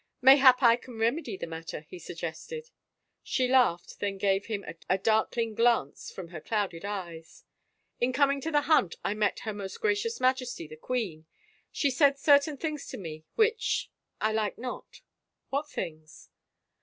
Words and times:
"Mayhap 0.29 0.63
I 0.63 0.77
can 0.77 0.97
remedy 0.97 1.37
the 1.37 1.45
matter?" 1.45 1.81
he 1.91 1.99
suggested. 1.99 2.71
She 3.21 3.47
laughed, 3.47 3.99
then 3.99 4.17
gave 4.17 4.47
him 4.47 4.65
a 4.89 4.97
darkling 4.97 5.53
glance 5.53 6.09
from 6.11 6.29
her 6.29 6.41
clouded 6.41 6.83
eyes." 6.83 7.43
In 8.01 8.11
coming 8.11 8.41
to 8.41 8.51
the 8.51 8.61
hunt 8.61 8.95
I 9.05 9.13
met 9.13 9.41
her 9.41 9.53
Most 9.53 9.79
Gracious 9.79 10.19
Majesty, 10.19 10.65
the 10.67 10.75
queen. 10.75 11.27
She 11.71 11.91
said 11.91 12.17
certain 12.17 12.57
things 12.57 12.87
to 12.87 12.97
me 12.97 13.25
which— 13.35 13.91
I 14.19 14.31
liked 14.31 14.57
not/' 14.57 15.01
"What 15.51 15.69
things?" 15.69 16.29